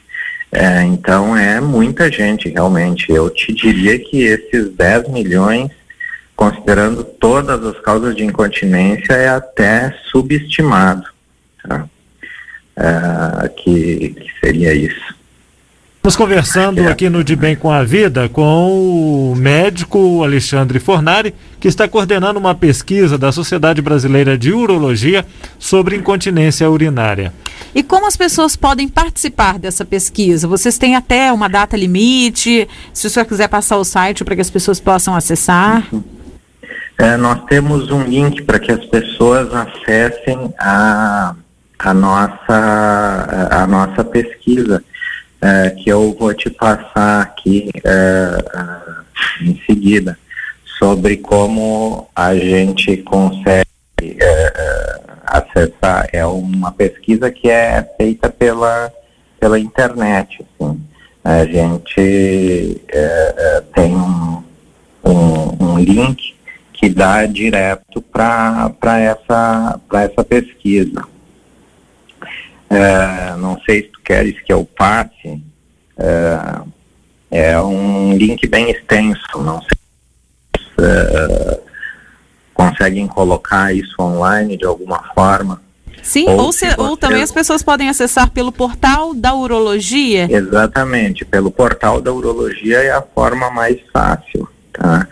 É, 0.53 0.83
então 0.83 1.37
é 1.37 1.61
muita 1.61 2.11
gente 2.11 2.49
realmente. 2.49 3.11
Eu 3.11 3.31
te 3.31 3.53
diria 3.53 3.99
que 3.99 4.23
esses 4.23 4.71
10 4.71 5.09
milhões 5.09 5.71
considerando 6.37 7.03
todas 7.03 7.65
as 7.65 7.81
causas 7.81 8.15
de 8.15 8.23
incontinência, 8.23 9.15
é 9.15 9.29
até 9.29 9.91
subestimado. 10.11 11.07
Tá? 11.67 11.89
É, 12.77 13.49
que, 13.49 14.11
que, 14.11 14.31
seria 14.39 14.75
isso. 14.75 15.16
Estamos 16.07 16.29
conversando 16.29 16.83
é. 16.83 16.87
aqui 16.87 17.11
no 17.11 17.25
De 17.25 17.35
Bem 17.35 17.57
com 17.57 17.69
a 17.69 17.83
Vida 17.83 18.29
com 18.29 19.33
o 19.33 19.35
médico 19.35 20.23
Alexandre 20.23 20.79
Fornari, 20.79 21.35
que 21.59 21.67
está 21.67 21.89
coordenando 21.89 22.39
uma 22.39 22.55
pesquisa 22.55 23.19
da 23.19 23.33
Sociedade 23.33 23.83
Brasileira 23.83 24.39
de 24.39 24.53
Urologia 24.53 25.27
sobre 25.59 25.97
incontinência 25.97 26.71
urinária. 26.71 27.33
E 27.75 27.83
como 27.83 28.07
as 28.07 28.17
pessoas 28.17 28.55
podem 28.55 28.87
participar 28.87 29.59
dessa 29.59 29.85
pesquisa? 29.85 30.47
Vocês 30.47 30.79
têm 30.79 30.95
até 30.95 31.33
uma 31.33 31.49
data 31.49 31.77
limite? 31.77 32.69
Se 32.93 33.09
o 33.09 33.11
senhor 33.11 33.27
quiser 33.27 33.49
passar 33.49 33.77
o 33.77 33.85
site 33.85 34.23
para 34.23 34.37
que 34.37 34.43
as 34.43 34.51
pessoas 34.51 34.79
possam 34.79 35.13
acessar. 35.13 35.89
É, 36.99 37.17
nós 37.17 37.41
temos 37.47 37.91
um 37.91 38.05
link 38.05 38.45
para 38.45 38.61
que 38.61 38.71
as 38.71 38.85
pessoas 38.85 39.53
acessem 39.53 40.55
a, 40.61 41.35
a, 41.81 41.93
nossa, 41.93 43.49
a 43.51 43.67
nossa 43.67 44.05
pesquisa, 44.05 44.81
é, 45.41 45.71
que 45.71 45.91
eu 45.91 46.17
vou 46.19 46.33
te 46.33 46.51
passar 46.51 47.23
aqui 47.23 47.71
é, 47.85 47.91
é 47.91 49.45
em 49.45 49.61
seguida, 49.67 50.19
sobre 50.79 51.19
como 51.19 52.09
a 52.15 52.35
gente 52.35 52.97
consegue 52.99 53.67
é, 54.01 54.15
é, 54.21 55.01
acessar. 55.27 56.09
É 56.13 56.25
uma 56.27 56.73
pesquisa 56.73 57.31
que 57.31 57.49
é 57.49 57.87
feita 57.97 58.29
pela, 58.29 58.93
pela 59.39 59.59
internet. 59.59 60.45
Assim. 60.61 60.81
A 61.25 61.45
gente 61.45 62.81
tem 63.75 63.97
um, 63.97 64.45
um, 65.05 65.65
um 65.65 65.79
link 65.79 66.37
que 66.73 66.89
dá 66.89 67.27
direto 67.27 68.01
para 68.01 69.01
essa, 69.01 69.81
essa 69.93 70.25
pesquisa. 70.25 71.03
É, 72.71 73.37
não 73.37 73.59
sei 73.61 73.83
se 73.83 73.89
tu 73.89 74.01
queres 74.01 74.41
que 74.43 74.53
eu 74.53 74.65
passe, 74.65 75.41
é, 75.99 76.61
é 77.31 77.61
um 77.61 78.17
link 78.17 78.47
bem 78.49 78.71
extenso, 78.71 79.43
não 79.43 79.61
sei 79.61 79.71
se 80.59 80.85
é, 80.85 81.61
conseguem 82.53 83.07
colocar 83.07 83.75
isso 83.75 83.95
online 84.01 84.57
de 84.57 84.65
alguma 84.65 85.03
forma. 85.15 85.63
Sim, 86.03 86.29
ou, 86.29 86.45
ou, 86.45 86.53
se, 86.53 86.67
você... 86.67 86.81
ou 86.81 86.97
também 86.97 87.23
as 87.23 87.33
pessoas 87.33 87.63
podem 87.63 87.89
acessar 87.89 88.31
pelo 88.31 88.53
portal 88.53 89.13
da 89.13 89.35
urologia? 89.35 90.29
Exatamente, 90.31 91.25
pelo 91.25 91.51
portal 91.51 92.01
da 92.01 92.13
urologia 92.13 92.79
é 92.79 92.91
a 92.91 93.03
forma 93.03 93.51
mais 93.51 93.79
fácil. 93.93 94.49
Tá? 94.73 95.09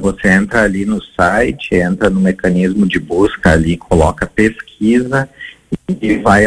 Você 0.00 0.28
entra 0.28 0.62
ali 0.62 0.84
no 0.84 1.02
site, 1.02 1.74
entra 1.74 2.10
no 2.10 2.20
mecanismo 2.20 2.86
de 2.86 2.98
busca 2.98 3.52
ali, 3.52 3.76
coloca 3.76 4.26
pesquisa 4.26 5.28
e 6.00 6.16
vai 6.18 6.46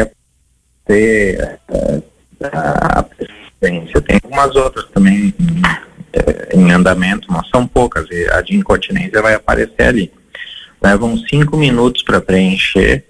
ter 0.84 1.58
a 2.52 3.02
persistência. 3.02 4.00
Tem 4.00 4.20
algumas 4.22 4.54
outras 4.56 4.86
também 4.90 5.34
é, 6.12 6.56
em 6.56 6.70
andamento, 6.70 7.26
mas 7.30 7.48
são 7.48 7.66
poucas, 7.66 8.06
e 8.10 8.28
a 8.30 8.40
de 8.40 8.56
incontinência 8.56 9.20
vai 9.22 9.34
aparecer 9.34 9.82
ali. 9.82 10.12
Levam 10.82 11.16
cinco 11.18 11.56
minutos 11.56 12.02
para 12.02 12.20
preencher 12.20 13.04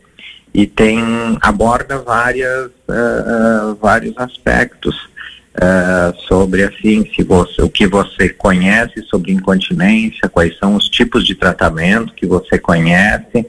e 0.53 0.67
tem 0.67 1.03
aborda 1.41 1.99
várias, 1.99 2.67
uh, 2.89 3.73
uh, 3.73 3.75
vários 3.81 4.17
aspectos 4.17 5.13
Uh, 5.55 6.13
sobre 6.27 6.65
assim 6.65 7.09
se 7.15 7.23
você 7.23 7.63
o 7.63 7.71
que 7.71 7.87
você 7.87 8.29
conhece 8.29 9.01
sobre 9.05 9.31
incontinência 9.31 10.29
quais 10.29 10.59
são 10.59 10.75
os 10.75 10.89
tipos 10.89 11.25
de 11.25 11.37
tratamento 11.37 12.13
que 12.13 12.27
você 12.27 12.59
conhece 12.59 13.47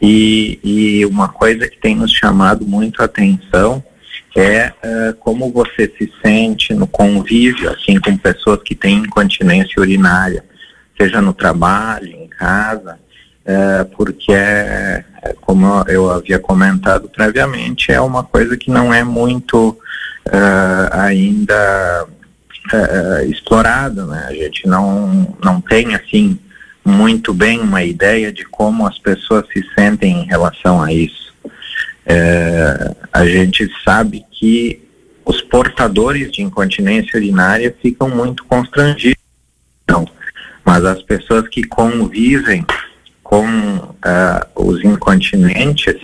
e, 0.00 0.58
e 0.62 1.06
uma 1.06 1.28
coisa 1.28 1.68
que 1.68 1.78
tem 1.78 1.94
nos 1.94 2.12
chamado 2.12 2.66
muito 2.66 3.00
a 3.00 3.06
atenção 3.06 3.82
é 4.36 4.72
uh, 4.82 5.14
como 5.20 5.52
você 5.52 5.90
se 5.96 6.12
sente 6.22 6.74
no 6.74 6.86
convívio 6.86 7.70
assim 7.70 8.00
com 8.00 8.16
pessoas 8.16 8.60
que 8.64 8.74
têm 8.74 8.98
incontinência 8.98 9.80
urinária 9.80 10.44
seja 11.00 11.20
no 11.20 11.32
trabalho 11.32 12.08
em 12.08 12.26
casa 12.26 12.98
uh, 13.46 13.84
porque 13.96 14.32
é, 14.32 15.04
como 15.40 15.84
eu 15.86 16.10
havia 16.10 16.38
comentado 16.38 17.08
previamente 17.08 17.92
é 17.92 18.00
uma 18.00 18.24
coisa 18.24 18.56
que 18.56 18.70
não 18.70 18.92
é 18.92 19.04
muito 19.04 19.78
uh, 20.26 20.88
ainda 20.92 22.08
explorado, 23.28 24.06
né? 24.06 24.26
A 24.28 24.32
gente 24.32 24.66
não, 24.66 25.36
não 25.44 25.60
tem, 25.60 25.94
assim, 25.94 26.38
muito 26.84 27.32
bem 27.32 27.60
uma 27.60 27.82
ideia 27.82 28.32
de 28.32 28.44
como 28.44 28.86
as 28.86 28.98
pessoas 28.98 29.46
se 29.52 29.64
sentem 29.74 30.22
em 30.22 30.26
relação 30.26 30.82
a 30.82 30.92
isso. 30.92 31.32
Uh, 31.46 32.96
a 33.12 33.26
gente 33.26 33.70
sabe 33.82 34.24
que 34.30 34.82
os 35.24 35.40
portadores 35.40 36.30
de 36.30 36.42
incontinência 36.42 37.16
urinária 37.16 37.74
ficam 37.80 38.10
muito 38.10 38.44
constrangidos, 38.44 39.22
então, 39.82 40.06
mas 40.62 40.84
as 40.84 41.02
pessoas 41.02 41.48
que 41.48 41.62
convivem 41.64 42.66
com 43.22 43.46
uh, 43.46 43.92
os 44.54 44.84
incontinentes 44.84 45.96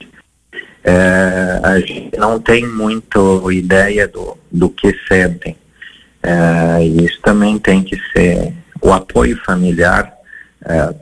é, 0.83 1.61
a 1.63 1.79
gente 1.79 2.17
não 2.17 2.41
tem 2.41 2.67
muito 2.67 3.51
ideia 3.53 4.09
do, 4.09 4.37
do 4.51 4.71
que 4.71 4.95
sentem. 5.07 5.57
É, 6.23 6.85
e 6.85 7.05
isso 7.05 7.21
também 7.23 7.59
tem 7.59 7.83
que 7.83 7.99
ser 8.13 8.53
o 8.83 8.93
apoio 8.93 9.39
familiar 9.45 10.13
é, 10.65 10.95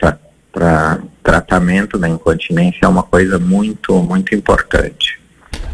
para 0.53 1.00
tratamento 1.23 1.99
da 1.99 2.09
incontinência 2.09 2.81
é 2.83 2.88
uma 2.88 3.03
coisa 3.03 3.38
muito, 3.38 4.03
muito 4.03 4.35
importante. 4.35 5.21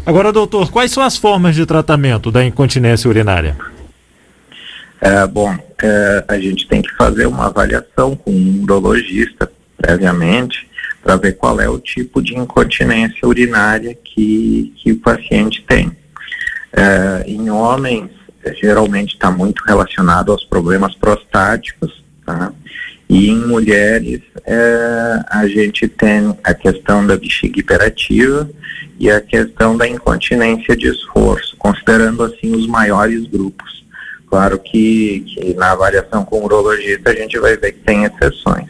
Agora, 0.05 0.31
doutor, 0.31 0.69
quais 0.69 0.91
são 0.91 1.01
as 1.01 1.17
formas 1.17 1.55
de 1.55 1.65
tratamento 1.65 2.31
da 2.31 2.43
incontinência 2.43 3.09
urinária? 3.09 3.57
É, 5.01 5.25
bom, 5.25 5.55
é, 5.81 6.25
a 6.27 6.37
gente 6.39 6.67
tem 6.67 6.81
que 6.81 6.93
fazer 6.95 7.25
uma 7.25 7.47
avaliação 7.47 8.15
com 8.15 8.31
um 8.31 8.63
urologista 8.63 9.51
previamente 9.77 10.67
para 11.03 11.15
ver 11.15 11.33
qual 11.33 11.59
é 11.59 11.69
o 11.69 11.79
tipo 11.79 12.21
de 12.21 12.35
incontinência 12.35 13.27
urinária 13.27 13.95
que, 13.95 14.73
que 14.77 14.91
o 14.91 14.99
paciente 14.99 15.63
tem. 15.67 15.91
É, 16.73 17.23
em 17.27 17.49
homens, 17.49 18.09
geralmente 18.59 19.13
está 19.13 19.31
muito 19.31 19.63
relacionado 19.63 20.31
aos 20.31 20.43
problemas 20.43 20.95
prostáticos, 20.95 22.03
tá? 22.25 22.51
E 23.07 23.29
em 23.29 23.45
mulheres, 23.45 24.21
é, 24.45 25.19
a 25.29 25.47
gente 25.47 25.87
tem 25.87 26.35
a 26.43 26.53
questão 26.53 27.05
da 27.05 27.15
bexiga 27.15 27.59
hiperativa 27.59 28.49
e 28.99 29.11
a 29.11 29.21
questão 29.21 29.77
da 29.77 29.87
incontinência 29.87 30.75
de 30.75 30.87
esforço, 30.87 31.55
considerando 31.57 32.23
assim 32.23 32.55
os 32.55 32.65
maiores 32.67 33.27
grupos. 33.27 33.85
Claro 34.27 34.59
que, 34.59 35.23
que 35.27 35.53
na 35.53 35.71
avaliação 35.71 36.25
com 36.25 36.39
o 36.39 36.45
urologista 36.45 37.11
a 37.11 37.15
gente 37.15 37.37
vai 37.39 37.55
ver 37.55 37.73
que 37.73 37.79
tem 37.79 38.05
exceções. 38.05 38.69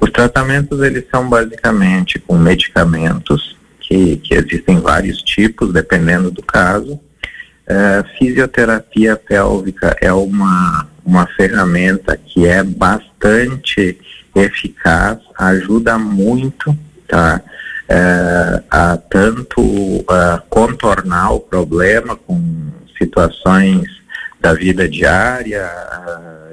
Os 0.00 0.10
tratamentos 0.10 0.80
eles 0.80 1.04
são 1.10 1.28
basicamente 1.28 2.18
com 2.18 2.38
medicamentos, 2.38 3.56
que, 3.80 4.16
que 4.16 4.34
existem 4.34 4.80
vários 4.80 5.18
tipos, 5.22 5.72
dependendo 5.72 6.30
do 6.30 6.42
caso. 6.42 6.98
É, 7.66 8.04
fisioterapia 8.18 9.16
pélvica 9.16 9.96
é 10.00 10.12
uma, 10.12 10.88
uma 11.04 11.26
ferramenta 11.26 12.16
que 12.16 12.46
é 12.46 12.62
bastante 12.62 13.98
eficaz, 14.34 15.18
ajuda 15.38 15.98
muito 15.98 16.76
tá? 17.12 17.42
É, 17.88 18.62
a 18.70 18.96
tanto 18.96 19.60
a 20.08 20.42
contornar 20.48 21.32
o 21.32 21.40
problema 21.40 22.16
com 22.16 22.40
situações 22.96 23.84
da 24.40 24.54
vida 24.54 24.88
diária, 24.88 25.70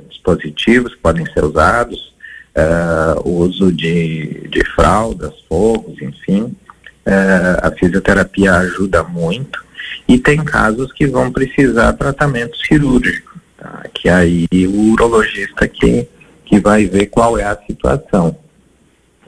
dispositivos 0.10 0.94
que 0.94 1.02
podem 1.02 1.26
ser 1.32 1.46
usados, 1.46 2.14
o 3.24 3.30
uso 3.38 3.72
de, 3.72 4.48
de 4.50 4.66
fraldas, 4.76 5.34
fogos, 5.48 6.02
enfim. 6.02 6.54
a 7.62 7.72
fisioterapia 7.72 8.56
ajuda 8.56 9.02
muito 9.04 9.64
e 10.08 10.18
tem 10.20 10.44
casos 10.44 10.92
que 10.92 11.08
vão 11.08 11.32
precisar 11.32 11.94
tratamento 11.94 12.58
cirúrgico? 12.58 13.29
Que 14.00 14.10
aí 14.10 14.48
o 14.52 14.92
urologista 14.92 15.68
que, 15.68 16.08
que 16.46 16.60
vai 16.60 16.86
ver 16.86 17.08
qual 17.08 17.38
é 17.38 17.44
a 17.44 17.58
situação. 17.68 18.36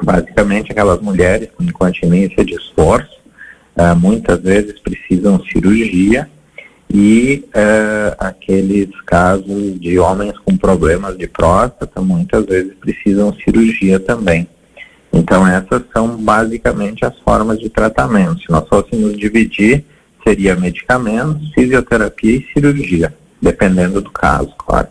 Basicamente, 0.02 0.72
aquelas 0.72 1.00
mulheres 1.02 1.50
com 1.56 1.64
incontinência 1.64 2.44
de 2.44 2.56
esforço, 2.56 3.20
uh, 3.76 3.96
muitas 3.96 4.40
vezes 4.42 4.80
precisam 4.80 5.44
cirurgia 5.46 6.28
e 6.90 7.46
uh, 7.50 8.16
aqueles 8.18 8.90
casos 9.06 9.80
de 9.80 10.00
homens 10.00 10.38
com 10.40 10.58
problemas 10.58 11.18
de 11.18 11.28
próstata, 11.28 12.02
muitas 12.02 12.46
vezes 12.46 12.74
precisam 12.80 13.34
cirurgia 13.34 14.00
também. 14.00 14.48
Então, 15.14 15.46
essas 15.46 15.84
são 15.94 16.18
basicamente 16.18 17.06
as 17.06 17.18
formas 17.20 17.60
de 17.60 17.70
tratamento. 17.70 18.42
Se 18.42 18.50
nós 18.50 18.68
fôssemos 18.68 19.18
dividir, 19.18 19.84
seria 20.26 20.56
medicamentos, 20.56 21.54
fisioterapia 21.54 22.38
e 22.38 22.48
cirurgia, 22.54 23.14
dependendo 23.42 24.02
do 24.02 24.12
caso, 24.12 24.54
claro. 24.58 24.88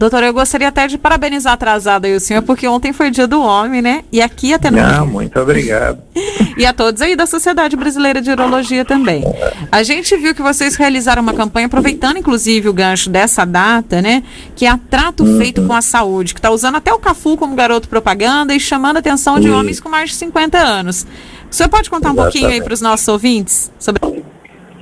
Doutora, 0.00 0.24
eu 0.24 0.32
gostaria 0.32 0.66
até 0.66 0.86
de 0.86 0.96
parabenizar 0.96 1.52
atrasado 1.52 2.06
aí 2.06 2.16
o 2.16 2.20
senhor, 2.20 2.40
porque 2.40 2.66
ontem 2.66 2.90
foi 2.90 3.10
dia 3.10 3.26
do 3.26 3.42
homem, 3.42 3.82
né? 3.82 4.02
E 4.10 4.22
aqui 4.22 4.54
até 4.54 4.70
não. 4.70 5.06
muito 5.06 5.38
obrigado. 5.38 6.00
e 6.56 6.64
a 6.64 6.72
todos 6.72 7.02
aí 7.02 7.14
da 7.14 7.26
Sociedade 7.26 7.76
Brasileira 7.76 8.22
de 8.22 8.30
Urologia 8.30 8.82
também. 8.82 9.22
A 9.70 9.82
gente 9.82 10.16
viu 10.16 10.34
que 10.34 10.40
vocês 10.40 10.74
realizaram 10.74 11.20
uma 11.20 11.34
campanha, 11.34 11.66
aproveitando 11.66 12.16
inclusive 12.16 12.66
o 12.66 12.72
gancho 12.72 13.10
dessa 13.10 13.44
data, 13.44 14.00
né? 14.00 14.22
Que 14.56 14.64
é 14.64 14.70
a 14.70 14.78
Trato 14.78 15.22
uhum. 15.22 15.36
Feito 15.36 15.66
com 15.66 15.74
a 15.74 15.82
Saúde, 15.82 16.32
que 16.32 16.38
está 16.38 16.50
usando 16.50 16.76
até 16.76 16.94
o 16.94 16.98
Cafu 16.98 17.36
como 17.36 17.54
garoto 17.54 17.86
propaganda 17.86 18.54
e 18.54 18.58
chamando 18.58 18.96
a 18.96 19.00
atenção 19.00 19.38
de 19.38 19.50
uhum. 19.50 19.58
homens 19.58 19.80
com 19.80 19.90
mais 19.90 20.08
de 20.08 20.16
50 20.16 20.56
anos. 20.56 21.06
O 21.50 21.54
senhor 21.54 21.68
pode 21.68 21.90
contar 21.90 22.08
um 22.08 22.12
Exatamente. 22.12 22.32
pouquinho 22.32 22.54
aí 22.54 22.62
para 22.62 22.72
os 22.72 22.80
nossos 22.80 23.06
ouvintes 23.06 23.70
sobre. 23.78 24.00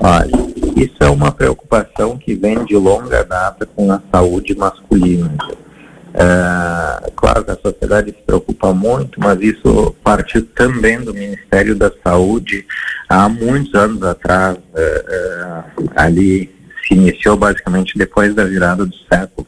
Olha, 0.01 0.31
isso 0.77 0.97
é 1.01 1.09
uma 1.09 1.33
preocupação 1.33 2.17
que 2.17 2.35
vem 2.35 2.65
de 2.65 2.77
longa 2.77 3.25
data 3.25 3.67
com 3.67 3.91
a 3.91 4.01
saúde 4.13 4.55
masculina. 4.57 5.37
É, 6.15 7.11
claro 7.15 7.45
que 7.45 7.51
a 7.51 7.59
sociedade 7.63 8.13
se 8.13 8.23
preocupa 8.25 8.73
muito, 8.73 9.21
mas 9.21 9.41
isso 9.41 9.95
partiu 10.03 10.47
também 10.55 11.01
do 11.01 11.13
Ministério 11.13 11.75
da 11.75 11.91
Saúde 12.03 12.67
há 13.09 13.29
muitos 13.29 13.75
anos 13.75 14.03
atrás. 14.03 14.57
É, 14.75 15.05
é, 15.09 15.63
ali 15.97 16.51
se 16.87 16.95
iniciou 16.95 17.37
basicamente 17.37 17.99
depois 17.99 18.35
da 18.35 18.45
virada 18.45 18.87
do 18.87 18.95
século 19.13 19.47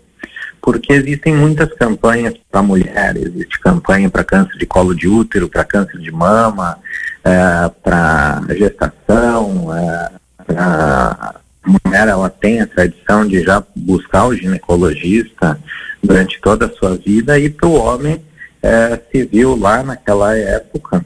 porque 0.62 0.92
existem 0.92 1.34
muitas 1.34 1.72
campanhas 1.74 2.34
para 2.50 2.62
mulheres, 2.62 3.24
existe 3.26 3.58
campanha 3.60 4.10
para 4.10 4.24
câncer 4.24 4.56
de 4.58 4.66
colo 4.66 4.94
de 4.94 5.08
útero, 5.08 5.48
para 5.48 5.64
câncer 5.64 5.98
de 5.98 6.10
mama, 6.10 6.78
é, 7.24 7.70
para 7.82 8.42
gestação, 8.50 9.74
é, 9.74 10.10
a 10.56 11.34
mulher 11.66 12.08
ela 12.08 12.30
tem 12.30 12.60
a 12.60 12.66
tradição 12.66 13.26
de 13.26 13.42
já 13.42 13.62
buscar 13.76 14.26
o 14.26 14.34
ginecologista 14.34 15.58
durante 16.02 16.40
toda 16.40 16.66
a 16.66 16.72
sua 16.72 16.96
vida 16.96 17.38
e 17.38 17.50
para 17.50 17.68
o 17.68 17.74
homem 17.74 18.22
é, 18.62 19.00
se 19.10 19.24
viu 19.24 19.56
lá 19.56 19.82
naquela 19.82 20.36
época. 20.36 21.04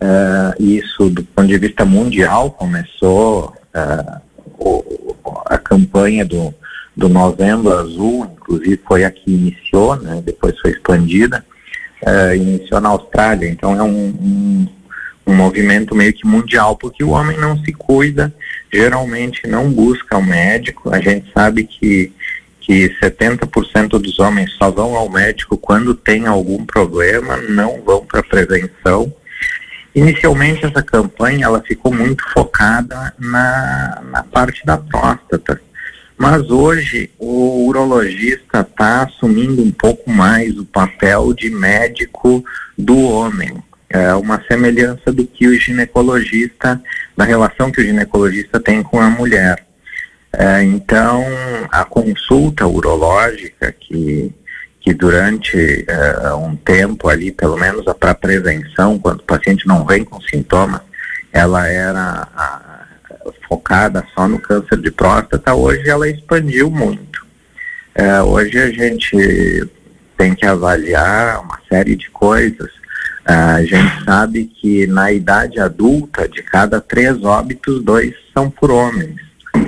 É, 0.00 0.62
isso 0.62 1.10
do 1.10 1.24
ponto 1.24 1.48
de 1.48 1.58
vista 1.58 1.84
mundial 1.84 2.52
começou 2.52 3.52
é, 3.74 4.20
o, 4.58 5.14
a 5.46 5.58
campanha 5.58 6.24
do, 6.24 6.54
do 6.96 7.08
Novembro 7.08 7.72
Azul, 7.76 8.30
inclusive 8.32 8.80
foi 8.86 9.04
a 9.04 9.10
que 9.10 9.30
iniciou, 9.30 9.96
né, 9.96 10.22
depois 10.24 10.58
foi 10.60 10.70
expandida, 10.70 11.44
é, 12.04 12.36
iniciou 12.36 12.80
na 12.80 12.90
Austrália, 12.90 13.48
então 13.48 13.76
é 13.76 13.82
um, 13.82 14.08
um 14.08 14.66
um 15.28 15.34
movimento 15.34 15.94
meio 15.94 16.14
que 16.14 16.26
mundial, 16.26 16.74
porque 16.74 17.04
o 17.04 17.10
homem 17.10 17.36
não 17.36 17.62
se 17.62 17.70
cuida, 17.70 18.34
geralmente 18.72 19.46
não 19.46 19.70
busca 19.70 20.16
o 20.16 20.24
médico. 20.24 20.90
A 20.90 20.98
gente 21.00 21.30
sabe 21.34 21.64
que, 21.64 22.10
que 22.62 22.88
70% 23.02 23.90
dos 24.00 24.18
homens 24.18 24.50
só 24.54 24.70
vão 24.70 24.96
ao 24.96 25.10
médico 25.10 25.58
quando 25.58 25.94
tem 25.94 26.26
algum 26.26 26.64
problema, 26.64 27.36
não 27.36 27.82
vão 27.82 28.06
para 28.06 28.22
prevenção. 28.22 29.12
Inicialmente 29.94 30.64
essa 30.64 30.82
campanha 30.82 31.44
ela 31.44 31.60
ficou 31.60 31.92
muito 31.92 32.24
focada 32.32 33.12
na, 33.18 34.02
na 34.10 34.22
parte 34.22 34.64
da 34.64 34.78
próstata, 34.78 35.60
mas 36.16 36.48
hoje 36.50 37.10
o 37.18 37.66
urologista 37.66 38.60
está 38.60 39.02
assumindo 39.02 39.62
um 39.62 39.70
pouco 39.70 40.10
mais 40.10 40.56
o 40.56 40.64
papel 40.64 41.34
de 41.34 41.50
médico 41.50 42.42
do 42.78 42.98
homem 42.98 43.62
é 43.90 44.14
uma 44.14 44.42
semelhança 44.50 45.12
do 45.12 45.26
que 45.26 45.46
o 45.46 45.58
ginecologista, 45.58 46.80
da 47.16 47.24
relação 47.24 47.70
que 47.70 47.80
o 47.80 47.84
ginecologista 47.84 48.60
tem 48.60 48.82
com 48.82 49.00
a 49.00 49.08
mulher. 49.08 49.64
É, 50.32 50.62
então, 50.62 51.24
a 51.70 51.84
consulta 51.84 52.66
urológica, 52.66 53.72
que, 53.72 54.32
que 54.80 54.92
durante 54.92 55.86
é, 55.88 56.34
um 56.34 56.54
tempo 56.54 57.08
ali, 57.08 57.32
pelo 57.32 57.56
menos 57.56 57.84
para 57.98 58.14
prevenção, 58.14 58.98
quando 58.98 59.20
o 59.20 59.24
paciente 59.24 59.66
não 59.66 59.86
vem 59.86 60.04
com 60.04 60.20
sintomas, 60.20 60.82
ela 61.32 61.66
era 61.66 62.28
a, 62.36 62.86
focada 63.48 64.06
só 64.14 64.28
no 64.28 64.38
câncer 64.38 64.78
de 64.78 64.90
próstata, 64.90 65.54
hoje 65.54 65.88
ela 65.88 66.08
expandiu 66.08 66.70
muito. 66.70 67.26
É, 67.94 68.22
hoje 68.22 68.58
a 68.58 68.70
gente 68.70 69.68
tem 70.16 70.34
que 70.34 70.44
avaliar 70.44 71.40
uma 71.40 71.58
série 71.68 71.96
de 71.96 72.10
coisas 72.10 72.70
a 73.28 73.62
gente 73.62 74.04
sabe 74.06 74.46
que 74.46 74.86
na 74.86 75.12
idade 75.12 75.60
adulta, 75.60 76.26
de 76.26 76.42
cada 76.42 76.80
três 76.80 77.22
óbitos, 77.22 77.82
dois 77.84 78.14
são 78.32 78.50
por 78.50 78.70
homens, 78.70 79.16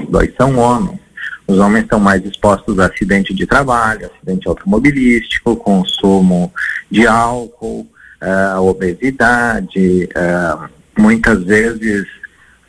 dois 0.09 0.35
são 0.35 0.57
homens. 0.57 0.99
Os 1.47 1.59
homens 1.59 1.83
estão 1.83 2.01
mais 2.01 2.25
expostos 2.25 2.79
a 2.79 2.87
acidente 2.87 3.35
de 3.35 3.47
trabalho, 3.47 4.07
acidente 4.07 4.49
automobilístico, 4.49 5.57
consumo 5.57 6.51
de 6.91 7.07
álcool, 7.07 7.87
uh, 8.23 8.61
obesidade, 8.63 10.09
uh, 10.17 10.69
muitas 10.99 11.45
vezes 11.45 12.07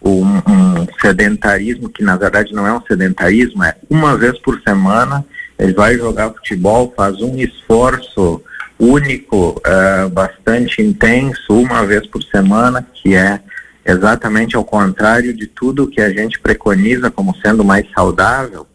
um, 0.01 0.25
um, 0.25 0.87
sedentarismo, 0.99 1.87
que 1.87 2.03
na 2.03 2.17
verdade 2.17 2.53
não 2.53 2.67
é 2.67 2.73
um 2.73 2.81
sedentarismo, 2.81 3.63
é 3.63 3.75
uma 3.89 4.17
vez 4.17 4.37
por 4.39 4.59
semana 4.61 5.23
ele 5.57 5.73
vai 5.73 5.95
jogar 5.95 6.31
futebol, 6.31 6.93
faz 6.97 7.21
um 7.21 7.37
esforço 7.37 8.41
único, 8.81 9.61
uh, 9.61 10.09
bastante 10.09 10.81
intenso, 10.81 11.53
uma 11.53 11.85
vez 11.85 12.07
por 12.07 12.23
semana, 12.23 12.85
que 12.93 13.13
é 13.13 13.39
exatamente 13.85 14.55
ao 14.55 14.65
contrário 14.65 15.33
de 15.35 15.45
tudo 15.45 15.87
que 15.87 16.01
a 16.01 16.09
gente 16.09 16.39
preconiza 16.39 17.11
como 17.11 17.35
sendo 17.37 17.63
mais 17.63 17.85
saudável. 17.91 18.65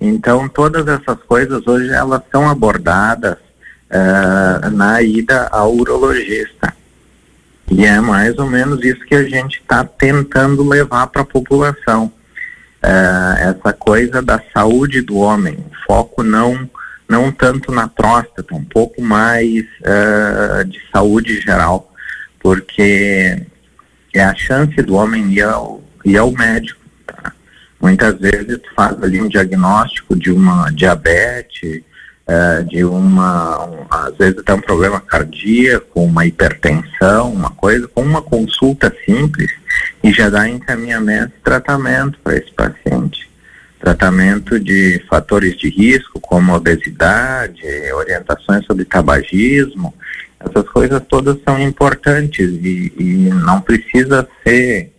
Então, 0.00 0.48
todas 0.48 0.86
essas 0.88 1.22
coisas 1.22 1.64
hoje 1.68 1.88
elas 1.90 2.20
são 2.32 2.50
abordadas 2.50 3.36
uh, 3.90 4.70
na 4.70 5.00
ida 5.00 5.46
ao 5.52 5.72
urologista. 5.72 6.74
E 7.70 7.84
é 7.84 8.00
mais 8.00 8.36
ou 8.38 8.50
menos 8.50 8.84
isso 8.84 9.04
que 9.06 9.14
a 9.14 9.22
gente 9.22 9.60
está 9.60 9.84
tentando 9.84 10.68
levar 10.68 11.06
para 11.06 11.22
a 11.22 11.26
população. 11.26 12.12
Uh, 12.82 13.38
essa 13.38 13.72
coisa 13.72 14.20
da 14.20 14.42
saúde 14.52 15.00
do 15.00 15.16
homem, 15.16 15.64
foco 15.86 16.24
não 16.24 16.68
não 17.08 17.30
tanto 17.30 17.70
na 17.70 17.88
próstata, 17.88 18.54
um 18.54 18.64
pouco 18.64 19.02
mais 19.02 19.64
uh, 19.80 20.64
de 20.64 20.80
saúde 20.92 21.40
geral, 21.40 21.92
porque 22.40 23.42
é 24.12 24.24
a 24.24 24.34
chance 24.34 24.74
do 24.82 24.94
homem 24.94 25.32
ir 25.32 25.42
ao, 25.42 25.82
ir 26.04 26.16
ao 26.16 26.30
médico. 26.32 26.80
Tá? 27.06 27.32
Muitas 27.80 28.18
vezes 28.18 28.60
faz 28.74 29.02
ali 29.02 29.20
um 29.20 29.28
diagnóstico 29.28 30.16
de 30.16 30.30
uma 30.30 30.70
diabetes, 30.70 31.82
uh, 32.26 32.64
de 32.64 32.84
uma, 32.84 33.66
um, 33.66 33.86
às 33.90 34.16
vezes 34.16 34.38
até 34.38 34.54
um 34.54 34.60
problema 34.60 35.00
cardíaco, 35.00 36.00
uma 36.00 36.26
hipertensão, 36.26 37.32
uma 37.32 37.50
coisa, 37.50 37.86
com 37.88 38.02
uma 38.02 38.22
consulta 38.22 38.94
simples 39.04 39.50
e 40.02 40.12
já 40.12 40.30
dá 40.30 40.48
encaminhamento 40.48 41.32
tratamento 41.42 42.18
para 42.22 42.36
esse 42.36 42.52
paciente 42.52 43.33
tratamento 43.84 44.58
de 44.58 45.04
fatores 45.10 45.58
de 45.58 45.68
risco, 45.68 46.18
como 46.18 46.54
obesidade, 46.54 47.60
orientações 47.92 48.64
sobre 48.64 48.86
tabagismo, 48.86 49.92
essas 50.40 50.66
coisas 50.70 51.02
todas 51.06 51.36
são 51.46 51.60
importantes 51.60 52.48
e, 52.48 52.92
e 52.98 53.30
não 53.44 53.60
precisa 53.60 54.26
ser 54.42 54.90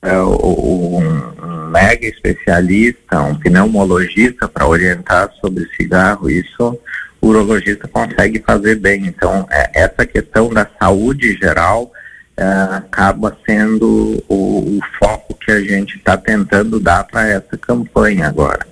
é, 0.00 0.22
um, 0.22 1.68
mega 1.70 2.06
especialista, 2.06 3.20
um 3.20 3.34
pneumologista 3.34 4.48
para 4.48 4.66
orientar 4.66 5.30
sobre 5.38 5.68
cigarro. 5.76 6.30
Isso 6.30 6.78
o 7.20 7.28
urologista 7.28 7.86
consegue 7.88 8.40
fazer 8.40 8.76
bem. 8.76 9.06
Então, 9.06 9.46
é, 9.50 9.82
essa 9.82 10.06
questão 10.06 10.48
da 10.48 10.66
saúde 10.80 11.36
geral 11.36 11.92
é, 12.38 12.76
acaba 12.76 13.36
sendo 13.44 14.22
o, 14.28 14.78
o, 14.78 14.78
foco 14.96 15.34
que 15.34 15.50
a 15.50 15.60
gente 15.60 15.96
está 15.96 16.16
tentando 16.16 16.78
dar 16.78 17.02
para 17.02 17.26
essa 17.28 17.58
campanha 17.58 18.28
agora. 18.28 18.64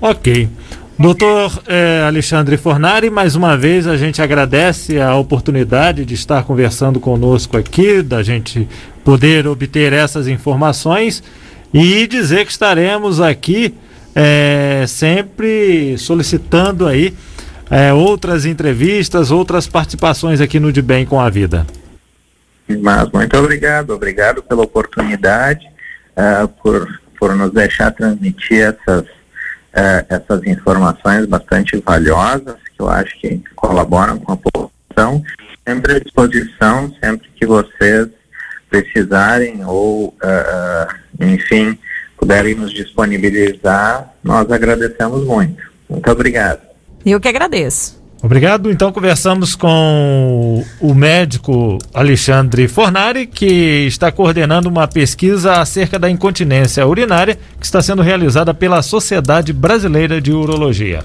Ok. 0.00 0.48
Doutor 0.98 1.62
eh, 1.68 2.04
Alexandre 2.06 2.56
Fornari, 2.56 3.08
mais 3.08 3.36
uma 3.36 3.56
vez 3.56 3.86
a 3.86 3.96
gente 3.96 4.20
agradece 4.20 5.00
a 5.00 5.14
oportunidade 5.14 6.04
de 6.04 6.12
estar 6.12 6.42
conversando 6.42 6.98
conosco 6.98 7.56
aqui, 7.56 8.02
da 8.02 8.22
gente 8.22 8.68
poder 9.04 9.46
obter 9.46 9.92
essas 9.92 10.26
informações 10.28 11.22
e 11.72 12.06
dizer 12.06 12.44
que 12.44 12.50
estaremos 12.50 13.20
aqui 13.20 13.74
eh, 14.14 14.84
sempre 14.88 15.96
solicitando 15.96 16.86
aí 16.86 17.14
eh, 17.70 17.92
outras 17.92 18.44
entrevistas, 18.44 19.30
outras 19.30 19.66
participações 19.66 20.40
aqui 20.40 20.58
no 20.58 20.72
De 20.72 20.82
Bem 20.82 21.06
com 21.06 21.20
a 21.20 21.30
Vida. 21.30 21.64
Mas 22.80 23.10
muito 23.10 23.36
obrigado, 23.36 23.90
obrigado 23.90 24.42
pela 24.42 24.62
oportunidade, 24.62 25.66
uh, 26.16 26.48
por, 26.48 26.88
por 27.18 27.34
nos 27.36 27.52
deixar 27.52 27.90
transmitir 27.92 28.62
essas 28.62 29.06
é, 29.72 30.04
essas 30.08 30.44
informações 30.46 31.26
bastante 31.26 31.76
valiosas, 31.84 32.56
que 32.74 32.80
eu 32.80 32.88
acho 32.88 33.18
que 33.20 33.40
colaboram 33.54 34.18
com 34.18 34.32
a 34.32 34.36
população. 34.36 35.22
Sempre 35.66 35.94
à 35.94 36.00
disposição, 36.00 36.92
sempre 37.02 37.28
que 37.36 37.46
vocês 37.46 38.08
precisarem 38.68 39.64
ou, 39.64 40.08
uh, 40.08 40.94
enfim, 41.20 41.78
puderem 42.16 42.54
nos 42.54 42.72
disponibilizar, 42.72 44.12
nós 44.22 44.50
agradecemos 44.50 45.24
muito. 45.24 45.62
Muito 45.88 46.10
obrigado. 46.10 46.60
Eu 47.04 47.20
que 47.20 47.28
agradeço. 47.28 47.99
Obrigado. 48.22 48.70
Então 48.70 48.92
conversamos 48.92 49.54
com 49.54 50.64
o 50.78 50.94
médico 50.94 51.78
Alexandre 51.92 52.68
Fornari, 52.68 53.26
que 53.26 53.86
está 53.86 54.12
coordenando 54.12 54.68
uma 54.68 54.86
pesquisa 54.86 55.54
acerca 55.54 55.98
da 55.98 56.10
incontinência 56.10 56.86
urinária 56.86 57.38
que 57.58 57.64
está 57.64 57.80
sendo 57.80 58.02
realizada 58.02 58.52
pela 58.52 58.82
Sociedade 58.82 59.52
Brasileira 59.52 60.20
de 60.20 60.32
Urologia. 60.32 61.02